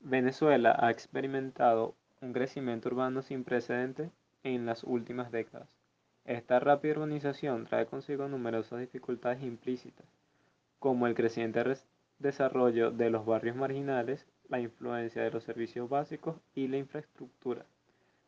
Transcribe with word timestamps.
Venezuela 0.00 0.76
ha 0.78 0.90
experimentado 0.90 1.94
un 2.20 2.32
crecimiento 2.32 2.88
urbano 2.88 3.20
sin 3.20 3.44
precedentes 3.44 4.10
en 4.42 4.64
las 4.64 4.84
últimas 4.84 5.32
décadas. 5.32 5.68
Esta 6.24 6.60
rápida 6.60 6.92
urbanización 6.92 7.66
trae 7.66 7.86
consigo 7.86 8.28
numerosas 8.28 8.80
dificultades 8.80 9.42
implícitas, 9.42 10.06
como 10.78 11.06
el 11.06 11.14
creciente 11.14 11.64
desarrollo 12.18 12.90
de 12.90 13.10
los 13.10 13.26
barrios 13.26 13.56
marginales, 13.56 14.24
la 14.48 14.60
influencia 14.60 15.22
de 15.22 15.30
los 15.30 15.42
servicios 15.44 15.88
básicos 15.88 16.36
y 16.54 16.68
la 16.68 16.76
infraestructura, 16.76 17.66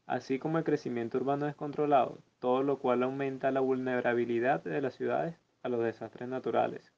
así 0.07 0.39
como 0.39 0.59
el 0.59 0.65
crecimiento 0.65 1.19
urbano 1.19 1.47
descontrolado, 1.47 2.19
todo 2.41 2.63
lo 2.63 2.79
cual 2.79 3.05
aumenta 3.05 3.53
la 3.53 3.61
vulnerabilidad 3.61 4.63
de 4.65 4.81
las 4.81 4.95
ciudades 4.95 5.37
a 5.63 5.69
los 5.69 5.85
desastres 5.85 6.29
naturales. 6.29 6.93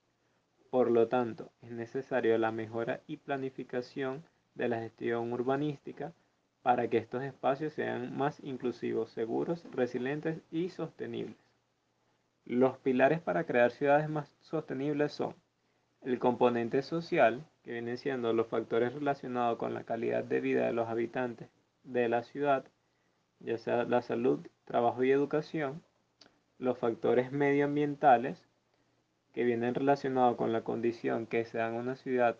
Por 0.70 0.90
lo 0.90 1.08
tanto, 1.08 1.50
es 1.60 1.70
necesario 1.70 2.38
la 2.38 2.52
mejora 2.52 3.00
y 3.06 3.18
planificación 3.18 4.24
de 4.54 4.68
la 4.68 4.80
gestión 4.80 5.32
urbanística 5.32 6.12
para 6.62 6.88
que 6.88 6.98
estos 6.98 7.22
espacios 7.22 7.72
sean 7.72 8.16
más 8.16 8.38
inclusivos, 8.44 9.10
seguros, 9.10 9.64
resilientes 9.72 10.40
y 10.50 10.68
sostenibles. 10.70 11.36
Los 12.44 12.78
pilares 12.78 13.20
para 13.20 13.44
crear 13.44 13.70
ciudades 13.70 14.08
más 14.08 14.34
sostenibles 14.40 15.12
son 15.12 15.34
el 16.02 16.18
componente 16.18 16.82
social, 16.82 17.44
que 17.62 17.72
vienen 17.72 17.98
siendo 17.98 18.32
los 18.32 18.48
factores 18.48 18.92
relacionados 18.92 19.58
con 19.58 19.74
la 19.74 19.84
calidad 19.84 20.24
de 20.24 20.40
vida 20.40 20.66
de 20.66 20.72
los 20.72 20.88
habitantes 20.88 21.48
de 21.84 22.08
la 22.08 22.24
ciudad, 22.24 22.64
ya 23.40 23.58
sea 23.58 23.84
la 23.84 24.02
salud, 24.02 24.46
trabajo 24.64 25.04
y 25.04 25.12
educación, 25.12 25.82
los 26.58 26.78
factores 26.78 27.30
medioambientales, 27.32 28.44
que 29.32 29.44
vienen 29.44 29.74
relacionados 29.74 30.36
con 30.36 30.52
la 30.52 30.62
condición 30.62 31.26
que 31.26 31.44
sea 31.44 31.68
en 31.68 31.74
una 31.74 31.96
ciudad 31.96 32.36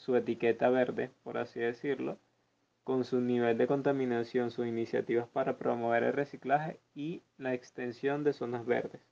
su 0.00 0.16
etiqueta 0.16 0.70
verde, 0.70 1.10
por 1.22 1.36
así 1.36 1.60
decirlo, 1.60 2.18
con 2.84 3.04
su 3.04 3.20
nivel 3.20 3.58
de 3.58 3.66
contaminación, 3.66 4.50
sus 4.50 4.66
iniciativas 4.66 5.28
para 5.28 5.58
promover 5.58 6.04
el 6.04 6.14
reciclaje 6.14 6.80
y 6.94 7.22
la 7.36 7.52
extensión 7.52 8.24
de 8.24 8.32
zonas 8.32 8.64
verdes. 8.64 9.02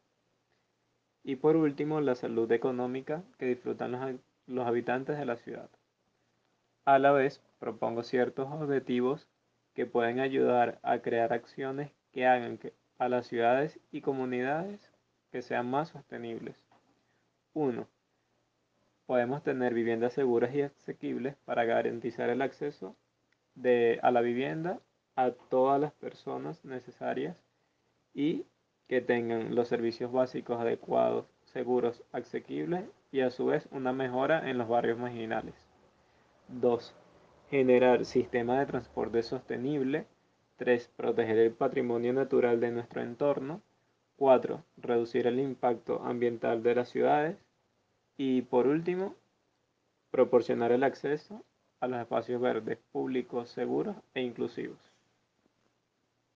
Y 1.22 1.36
por 1.36 1.56
último, 1.56 2.00
la 2.00 2.14
salud 2.14 2.50
económica 2.52 3.22
que 3.38 3.44
disfrutan 3.44 4.18
los, 4.46 4.66
habitantes 4.66 5.18
de 5.18 5.26
la 5.26 5.36
ciudad. 5.36 5.68
A 6.86 6.98
la 6.98 7.12
vez, 7.12 7.42
propongo 7.58 8.02
ciertos 8.02 8.48
objetivos 8.50 9.28
que 9.74 9.84
pueden 9.84 10.20
ayudar 10.20 10.78
a 10.82 11.00
crear 11.00 11.34
acciones 11.34 11.90
que 12.12 12.26
hagan 12.26 12.56
que 12.56 12.72
a 12.96 13.10
las 13.10 13.26
ciudades 13.26 13.78
y 13.92 14.00
comunidades 14.00 14.90
que 15.30 15.42
sean 15.42 15.70
más 15.70 15.90
sostenibles. 15.90 16.64
1 17.52 17.86
podemos 19.08 19.42
tener 19.42 19.72
viviendas 19.72 20.12
seguras 20.12 20.54
y 20.54 20.60
asequibles 20.60 21.34
para 21.46 21.64
garantizar 21.64 22.28
el 22.28 22.42
acceso 22.42 22.94
de, 23.54 23.98
a 24.02 24.10
la 24.10 24.20
vivienda 24.20 24.80
a 25.16 25.30
todas 25.30 25.80
las 25.80 25.92
personas 25.92 26.62
necesarias 26.62 27.34
y 28.12 28.44
que 28.86 29.00
tengan 29.00 29.54
los 29.54 29.68
servicios 29.68 30.12
básicos 30.12 30.60
adecuados, 30.60 31.24
seguros, 31.46 32.04
asequibles 32.12 32.84
y 33.10 33.20
a 33.22 33.30
su 33.30 33.46
vez 33.46 33.66
una 33.70 33.94
mejora 33.94 34.50
en 34.50 34.58
los 34.58 34.68
barrios 34.68 34.98
marginales. 34.98 35.54
2. 36.48 36.94
Generar 37.48 38.04
sistemas 38.04 38.58
de 38.58 38.66
transporte 38.66 39.22
sostenible. 39.22 40.04
3. 40.58 40.92
Proteger 40.98 41.38
el 41.38 41.52
patrimonio 41.52 42.12
natural 42.12 42.60
de 42.60 42.72
nuestro 42.72 43.00
entorno. 43.00 43.62
4. 44.18 44.62
Reducir 44.76 45.26
el 45.26 45.40
impacto 45.40 46.02
ambiental 46.04 46.62
de 46.62 46.74
las 46.74 46.90
ciudades. 46.90 47.47
Y 48.20 48.42
por 48.42 48.66
último, 48.66 49.14
proporcionar 50.10 50.72
el 50.72 50.82
acceso 50.82 51.44
a 51.80 51.86
los 51.86 52.00
espacios 52.00 52.40
verdes 52.40 52.78
públicos 52.90 53.48
seguros 53.48 53.96
e 54.12 54.22
inclusivos. 54.22 54.97